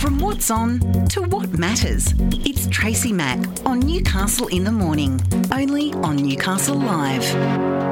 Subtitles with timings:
[0.00, 2.14] From what's on to what matters,
[2.46, 5.20] it's Tracy Mack on Newcastle in the Morning,
[5.52, 7.89] only on Newcastle Live.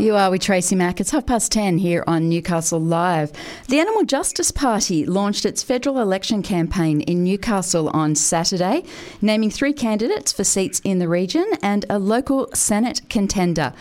[0.00, 0.98] You are with Tracy Mack.
[0.98, 3.32] It's half past 10 here on Newcastle Live.
[3.68, 8.84] The Animal Justice Party launched its federal election campaign in Newcastle on Saturday,
[9.20, 13.74] naming three candidates for seats in the region and a local Senate contender.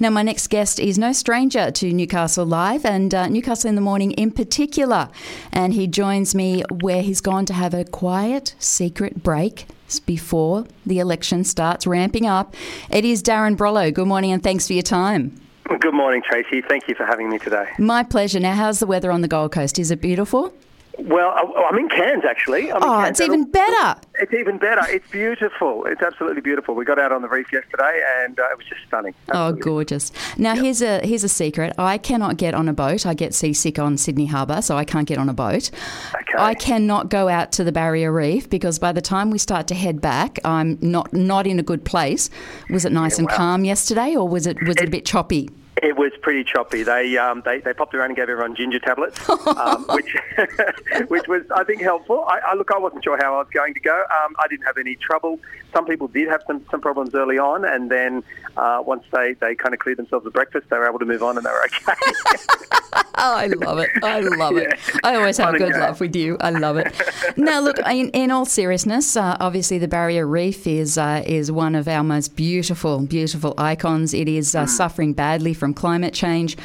[0.00, 3.82] Now, my next guest is no stranger to Newcastle Live and uh, Newcastle in the
[3.82, 5.10] Morning in particular.
[5.52, 9.66] And he joins me where he's gone to have a quiet, secret break
[10.06, 12.54] before the election starts ramping up.
[12.88, 13.92] It is Darren Brollo.
[13.92, 15.38] Good morning and thanks for your time.
[15.80, 16.62] Good morning, Tracy.
[16.62, 17.68] Thank you for having me today.
[17.78, 18.40] My pleasure.
[18.40, 19.78] Now, how's the weather on the Gold Coast?
[19.78, 20.52] Is it beautiful?
[20.98, 21.32] Well,
[21.70, 22.72] I'm in Cairns actually.
[22.72, 24.00] I'm oh, it's even better.
[24.18, 24.82] It's even better.
[24.88, 25.84] It's beautiful.
[25.84, 26.74] It's absolutely beautiful.
[26.74, 29.14] We got out on the reef yesterday, and uh, it was just stunning.
[29.28, 29.60] Oh, absolutely.
[29.60, 30.12] Oh, gorgeous!
[30.36, 30.64] Now yep.
[30.64, 31.72] here's a here's a secret.
[31.78, 33.06] I cannot get on a boat.
[33.06, 35.70] I get seasick on Sydney Harbour, so I can't get on a boat.
[36.16, 36.34] Okay.
[36.36, 39.76] I cannot go out to the Barrier Reef because by the time we start to
[39.76, 42.28] head back, I'm not not in a good place.
[42.70, 45.06] Was it nice yeah, and calm yesterday, or was it was it, it a bit
[45.06, 45.48] choppy?
[45.82, 46.82] It was pretty choppy.
[46.82, 50.16] They um, they, they popped around and gave everyone ginger tablets, um, which
[51.08, 52.24] which was I think helpful.
[52.26, 53.94] I, I, look, I wasn't sure how I was going to go.
[53.94, 55.38] Um, I didn't have any trouble.
[55.72, 58.24] Some people did have some, some problems early on, and then
[58.58, 61.22] uh, once they, they kind of cleared themselves of breakfast, they were able to move
[61.22, 61.92] on and they were okay.
[62.94, 63.90] oh, I love it.
[64.02, 64.62] I love yeah.
[64.62, 64.80] it.
[65.04, 66.36] I always have good laugh with you.
[66.40, 66.92] I love it.
[67.36, 71.74] now, look, in, in all seriousness, uh, obviously the Barrier Reef is uh, is one
[71.76, 74.12] of our most beautiful, beautiful icons.
[74.12, 74.68] It is uh, mm.
[74.68, 76.56] suffering badly from climate change.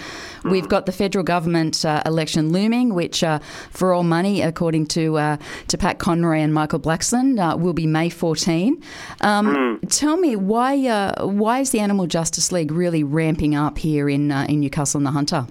[0.43, 3.39] We've got the federal government uh, election looming, which, uh,
[3.71, 5.37] for all money, according to uh,
[5.67, 8.81] to Pat Conroy and Michael Blaxland, uh, will be May 14.
[9.21, 9.89] Um, mm.
[9.89, 14.31] Tell me why uh, why is the Animal Justice League really ramping up here in
[14.31, 15.47] uh, in Newcastle and the Hunter?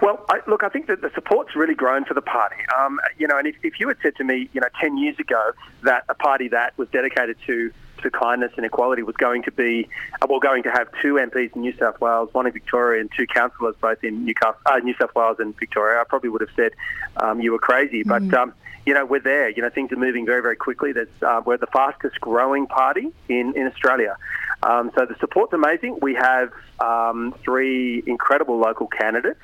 [0.00, 2.56] Well, I, look, I think that the support's really grown for the party.
[2.78, 5.18] Um, you know, and if, if you had said to me, you know, 10 years
[5.18, 5.50] ago
[5.82, 9.88] that a party that was dedicated to to kindness and equality was going to be,
[10.20, 13.10] uh, well, going to have two MPs in New South Wales, one in Victoria, and
[13.16, 16.00] two councillors both in Newcastle, uh, New South Wales and Victoria.
[16.00, 16.72] I probably would have said
[17.16, 18.34] um, you were crazy, but mm.
[18.34, 18.54] um,
[18.86, 19.48] you know we're there.
[19.48, 20.92] You know things are moving very, very quickly.
[20.92, 24.16] That's uh, we're the fastest growing party in in Australia.
[24.62, 25.98] Um, so the support's amazing.
[26.00, 29.40] We have um, three incredible local candidates.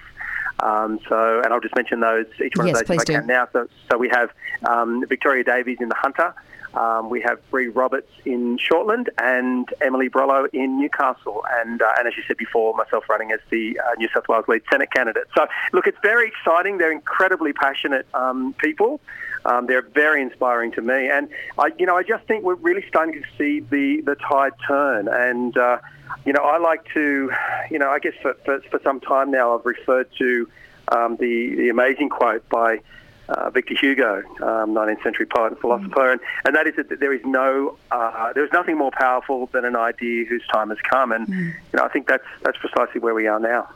[0.61, 3.27] Um, so, and I'll just mention those each one yes, of those if I can
[3.27, 3.49] now.
[3.53, 4.31] So, so we have
[4.69, 6.35] um, Victoria Davies in the Hunter.
[6.77, 11.45] Um, we have Bree Roberts in Shortland and Emily Brollo in Newcastle.
[11.59, 14.47] And, uh, and as you said before, myself running as the uh, New South Wales
[14.49, 15.25] lead Senate candidate.
[15.37, 16.79] So, look, it's very exciting.
[16.79, 19.01] They're incredibly passionate um, people.
[19.45, 21.09] Um, they're very inspiring to me.
[21.09, 24.53] And, I, you know, I just think we're really starting to see the, the tide
[24.67, 25.09] turn.
[25.09, 25.79] And, uh,
[26.25, 27.31] you know, I like to,
[27.71, 30.49] you know, I guess for, for, for some time now I've referred to
[30.89, 32.81] um, the, the amazing quote by
[33.29, 37.13] uh, Victor Hugo, um, 19th century poet and philosopher, and, and that is that there
[37.13, 41.13] is no, uh, there is nothing more powerful than an idea whose time has come,
[41.13, 41.47] and mm.
[41.47, 43.69] you know I think that's that's precisely where we are now.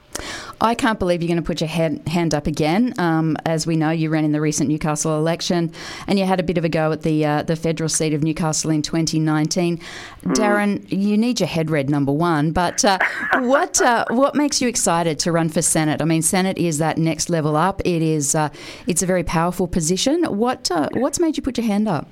[0.61, 2.95] I can't believe you're going to put your hand, hand up again.
[2.99, 5.73] Um, as we know, you ran in the recent Newcastle election,
[6.07, 8.23] and you had a bit of a go at the uh, the federal seat of
[8.23, 9.79] Newcastle in 2019.
[9.79, 10.35] Mm.
[10.35, 12.51] Darren, you need your head read, number one.
[12.53, 12.99] But uh,
[13.35, 16.03] what uh, what makes you excited to run for Senate?
[16.03, 17.81] I mean, Senate is that next level up.
[17.85, 18.49] It is uh,
[18.87, 20.25] it's a very powerful position.
[20.25, 22.09] What uh, what's made you put your hand up?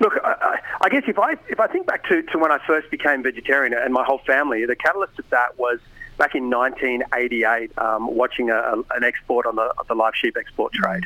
[0.00, 2.90] Look, I, I guess if I if I think back to, to when I first
[2.90, 5.80] became vegetarian and my whole family, the catalyst of that was
[6.18, 11.04] back in 1988 um, watching a, an export on the, the live sheep export trade.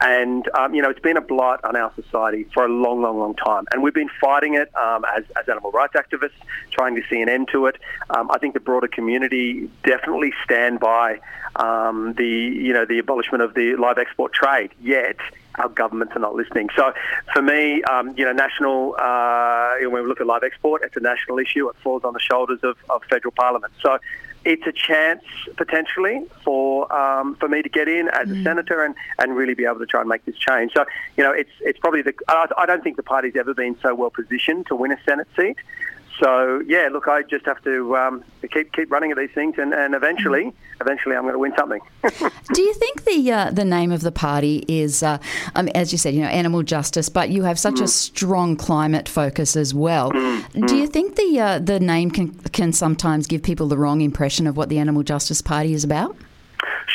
[0.00, 3.18] And, um, you know, it's been a blight on our society for a long, long,
[3.18, 3.66] long time.
[3.72, 6.32] And we've been fighting it um, as, as animal rights activists,
[6.72, 7.76] trying to see an end to it.
[8.10, 11.20] Um, I think the broader community definitely stand by
[11.56, 14.72] um, the, you know, the abolishment of the live export trade.
[14.82, 15.16] Yet,
[15.56, 16.68] our governments are not listening.
[16.74, 16.92] So
[17.32, 21.00] for me, um, you know, national, uh, when we look at live export, it's a
[21.00, 21.68] national issue.
[21.68, 23.72] It falls on the shoulders of, of federal parliament.
[23.80, 23.98] So
[24.44, 25.22] it's a chance
[25.56, 28.44] potentially for um, for me to get in as a mm.
[28.44, 30.72] senator and, and really be able to try and make this change.
[30.74, 30.84] So
[31.16, 33.94] you know, it's it's probably the I, I don't think the party's ever been so
[33.94, 35.56] well positioned to win a Senate seat.
[36.18, 39.74] So yeah, look, I just have to um, keep keep running at these things, and,
[39.74, 41.80] and eventually, eventually, I'm going to win something.
[42.54, 45.18] Do you think the uh, the name of the party is, uh,
[45.56, 47.82] um, as you said, you know, animal justice, but you have such mm.
[47.82, 50.12] a strong climate focus as well?
[50.12, 50.66] Mm.
[50.68, 54.46] Do you think the uh, the name can can sometimes give people the wrong impression
[54.46, 56.16] of what the Animal Justice Party is about?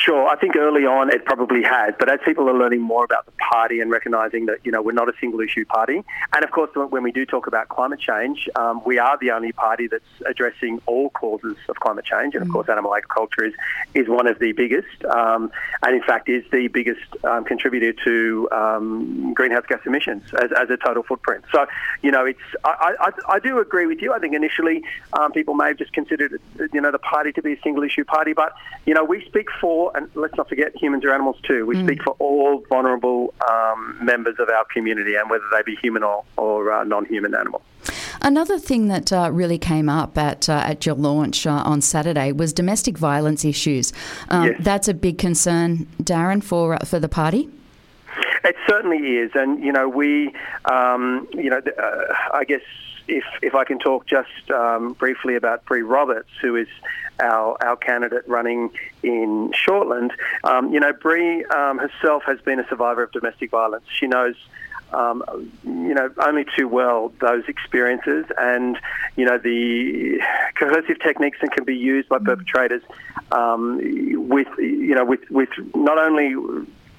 [0.10, 0.28] Sure.
[0.28, 3.32] I think early on it probably has, but as people are learning more about the
[3.34, 6.04] party and recognising that you know we're not a single issue party,
[6.34, 9.52] and of course when we do talk about climate change, um, we are the only
[9.52, 12.54] party that's addressing all causes of climate change, and of mm.
[12.54, 13.54] course animal agriculture is
[13.94, 15.52] is one of the biggest, um,
[15.84, 20.72] and in fact is the biggest um, contributor to um, greenhouse gas emissions as, as,
[20.72, 21.44] a total footprint.
[21.52, 21.68] So
[22.02, 24.12] you know it's I, I, I do agree with you.
[24.12, 24.84] I think initially
[25.14, 26.42] um, people may have just considered
[26.74, 28.54] you know the party to be a single issue party, but
[28.88, 31.66] you know we speak for and let's not forget humans are animals too.
[31.66, 31.86] We mm.
[31.86, 36.24] speak for all vulnerable um, members of our community, and whether they be human or,
[36.38, 37.62] or uh, non-human animal.
[38.22, 42.32] Another thing that uh, really came up at uh, at your launch uh, on Saturday
[42.32, 43.94] was domestic violence issues.
[44.30, 44.58] Um, yes.
[44.60, 47.50] That's a big concern, Darren, for uh, for the party.
[48.44, 50.34] It certainly is, and you know we,
[50.66, 52.62] um, you know, uh, I guess
[53.10, 56.68] if if I can talk just um, briefly about Bree Roberts, who is
[57.20, 58.70] our our candidate running
[59.04, 60.12] in Shortland,
[60.44, 63.86] um, you know, Bree um, herself has been a survivor of domestic violence.
[63.98, 64.36] She knows.
[64.92, 65.24] Um,
[65.64, 68.76] you know, only too well those experiences, and
[69.16, 70.20] you know the
[70.56, 72.82] coercive techniques that can be used by perpetrators
[73.32, 73.78] um,
[74.28, 76.34] with you know with with not only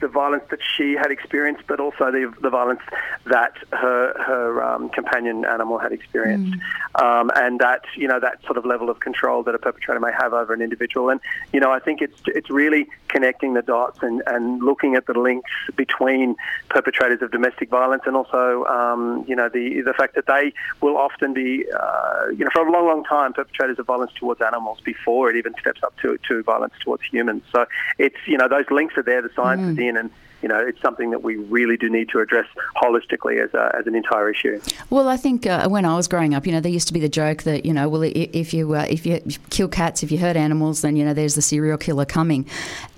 [0.01, 2.81] the violence that she had experienced, but also the, the violence
[3.27, 7.03] that her her um, companion animal had experienced, mm.
[7.03, 10.13] um, and that you know that sort of level of control that a perpetrator may
[10.13, 11.09] have over an individual.
[11.11, 11.21] And
[11.53, 15.19] you know, I think it's it's really connecting the dots and, and looking at the
[15.19, 16.37] links between
[16.69, 20.97] perpetrators of domestic violence and also um, you know the the fact that they will
[20.97, 24.81] often be uh, you know for a long long time perpetrators of violence towards animals
[24.85, 27.43] before it even steps up to to violence towards humans.
[27.53, 27.67] So
[27.99, 29.73] it's you know those links are there, the science mm.
[29.73, 30.11] is in in, and
[30.43, 32.47] you know, it's something that we really do need to address
[32.77, 34.61] holistically as, a, as an entire issue.
[34.89, 37.01] Well, I think uh, when I was growing up, you know, there used to be
[37.01, 39.21] the joke that you know, well, if you uh, if you
[39.51, 42.47] kill cats, if you hurt animals, then you know, there's the serial killer coming.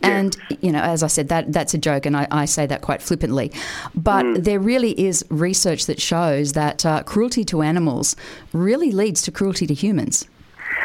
[0.02, 2.80] And you know, as I said, that that's a joke, and I, I say that
[2.82, 3.52] quite flippantly.
[3.94, 4.44] But mm.
[4.44, 8.14] there really is research that shows that uh, cruelty to animals
[8.52, 10.28] really leads to cruelty to humans.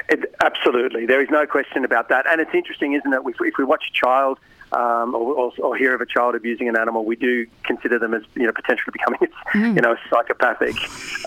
[0.09, 2.25] It, absolutely, there is no question about that.
[2.27, 3.21] And it's interesting, isn't it?
[3.25, 4.39] If, if we watch a child
[4.71, 8.13] um, or, or, or, hear of a child abusing an animal, we do consider them
[8.13, 9.19] as you know potentially becoming
[9.53, 9.75] mm.
[9.75, 10.75] you know a psychopathic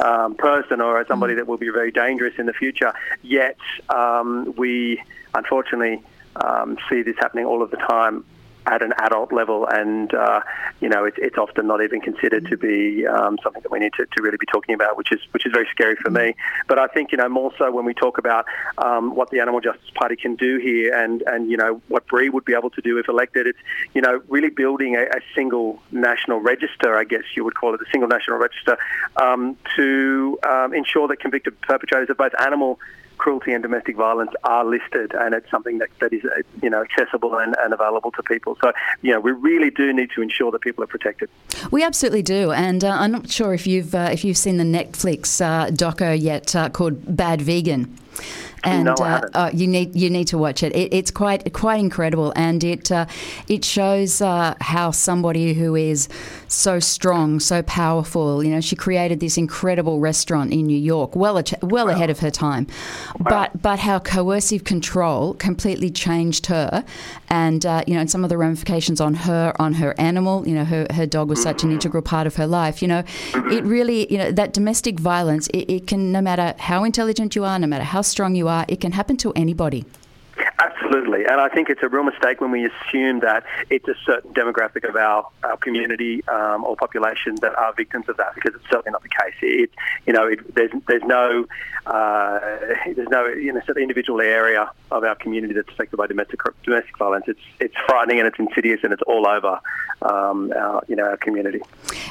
[0.01, 1.37] um, person or somebody mm.
[1.37, 2.93] that will be very dangerous in the future.
[3.23, 3.59] Yet
[3.89, 5.03] um, we
[5.35, 6.03] unfortunately
[6.37, 8.25] um, see this happening all of the time
[8.67, 10.41] at an adult level, and uh,
[10.81, 13.93] you know it, it's often not even considered to be um, something that we need
[13.95, 16.35] to, to, really be talking about, which is which is very scary for me.
[16.69, 18.45] But I think you know more so when we talk about
[18.79, 22.29] um, what the Animal Justice Party can do here, and and you know what Bree
[22.29, 23.47] would be able to do if elected.
[23.47, 23.59] It's
[23.95, 27.81] you know really building a, a single national register, I guess you would call it,
[27.81, 28.77] a single national register,
[29.17, 32.79] um, to um, ensure that convicted perpetrators of both animal
[33.20, 36.22] cruelty and domestic violence are listed, and it's something that, that is
[36.62, 38.56] you know accessible and, and available to people.
[38.62, 38.72] So
[39.02, 41.28] you know we really do need to ensure that people are protected.
[41.70, 44.64] We absolutely do, and uh, I'm not sure if you've uh, if you've seen the
[44.78, 47.99] Netflix uh, doco yet uh, called Bad Vegan
[48.65, 50.75] and no, uh, uh, you need you need to watch it.
[50.75, 53.07] it it's quite quite incredible, and it uh,
[53.49, 56.09] it shows uh, how somebody who is
[56.49, 58.43] so strong, so powerful.
[58.45, 61.93] You know, she created this incredible restaurant in New York, well well wow.
[61.93, 62.67] ahead of her time,
[63.19, 63.31] wow.
[63.31, 66.85] but but how coercive control completely changed her,
[67.29, 70.47] and uh, you know, and some of the ramifications on her on her animal.
[70.47, 72.83] You know, her her dog was such an integral part of her life.
[72.83, 73.05] You know,
[73.35, 75.49] it really you know that domestic violence.
[75.49, 78.50] It, it can no matter how intelligent you are, no matter how strong you are,
[78.69, 79.85] it can happen to anybody.
[80.58, 84.32] Absolutely, and I think it's a real mistake when we assume that it's a certain
[84.32, 88.64] demographic of our, our community um, or population that are victims of that, because it's
[88.70, 89.34] certainly not the case.
[89.43, 89.70] It,
[90.06, 91.46] you know, it, there's there's no
[91.86, 92.41] uh,
[92.94, 96.41] there's no you know sort of individual area of our community that's affected by domestic
[96.63, 97.25] domestic violence.
[97.27, 99.60] It's it's frightening and it's insidious and it's all over
[100.03, 101.60] um, our you know our community.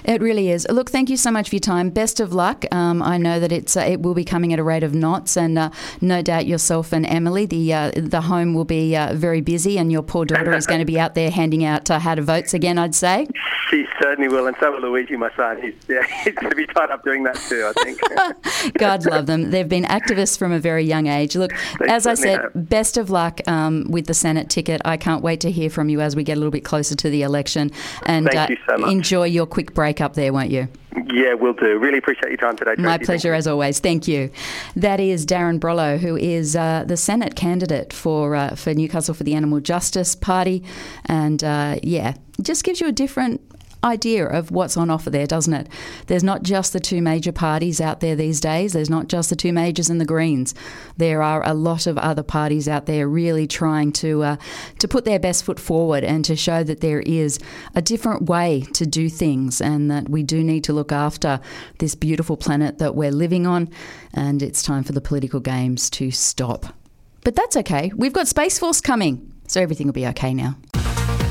[0.03, 0.67] It really is.
[0.69, 1.89] Look, thank you so much for your time.
[1.89, 2.65] Best of luck.
[2.71, 5.37] Um, I know that it's uh, it will be coming at a rate of knots,
[5.37, 5.69] and uh,
[6.01, 9.91] no doubt yourself and Emily, the uh, the home will be uh, very busy, and
[9.91, 12.53] your poor daughter is going to be out there handing out uh, how to votes
[12.53, 12.77] again.
[12.77, 13.27] I'd say.
[13.69, 15.61] She certainly will, and so will Luigi, my son.
[15.61, 17.71] He's yeah, he's going to be tied up doing that too.
[17.75, 18.73] I think.
[18.77, 19.51] God love them.
[19.51, 21.35] They've been activists from a very young age.
[21.35, 22.69] Look, they as I said, have.
[22.69, 24.81] best of luck um, with the Senate ticket.
[24.85, 27.09] I can't wait to hear from you as we get a little bit closer to
[27.09, 27.71] the election.
[28.05, 30.67] And uh, you so enjoy your quick break up there, won't you?
[31.11, 31.79] Yeah, we'll do.
[31.79, 32.75] Really appreciate your time today.
[32.75, 32.83] Tracy.
[32.83, 33.79] My pleasure, as always.
[33.79, 34.29] Thank you.
[34.75, 39.23] That is Darren Brollo, who is uh, the Senate candidate for uh, for Newcastle for
[39.23, 40.63] the Animal Justice Party,
[41.05, 43.41] and uh, yeah, just gives you a different
[43.83, 45.67] idea of what's on offer there, doesn't it?
[46.07, 49.35] There's not just the two major parties out there these days, there's not just the
[49.35, 50.53] two majors and the Greens.
[50.97, 54.35] There are a lot of other parties out there really trying to, uh,
[54.79, 57.39] to put their best foot forward and to show that there is
[57.75, 61.39] a different way to do things and that we do need to look after
[61.79, 63.69] this beautiful planet that we're living on.
[64.13, 66.75] And it's time for the political games to stop.
[67.23, 67.91] But that's okay.
[67.95, 70.57] We've got Space Force coming, so everything will be okay now.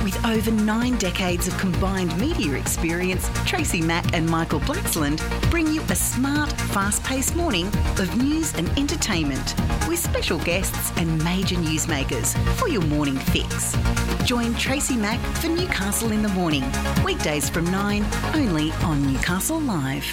[0.05, 5.83] With over nine decades of combined media experience, Tracy Mack and Michael Blaxland bring you
[5.83, 7.67] a smart, fast paced morning
[7.99, 9.55] of news and entertainment
[9.89, 13.77] with special guests and major newsmakers for your morning fix.
[14.25, 16.65] Join Tracy Mack for Newcastle in the Morning,
[17.05, 20.05] weekdays from 9, only on Newcastle Live.